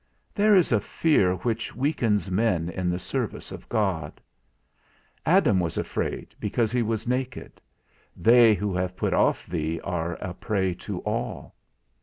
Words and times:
There 0.33 0.55
is 0.55 0.71
a 0.71 0.79
fear 0.81 1.35
which 1.35 1.75
weakens 1.75 2.31
men 2.31 2.69
in 2.69 2.89
the 2.89 2.97
service 2.97 3.51
of 3.51 3.69
God. 3.69 4.19
Adam 5.27 5.59
was 5.59 5.77
afraid, 5.77 6.33
because 6.39 6.71
he 6.71 6.81
was 6.81 7.07
naked. 7.07 7.61
They 8.17 8.55
who 8.55 8.73
have 8.75 8.97
put 8.97 9.13
off 9.13 9.45
thee 9.45 9.79
are 9.81 10.13
a 10.15 10.33
prey 10.33 10.73
to 10.73 11.01
all. 11.01 11.53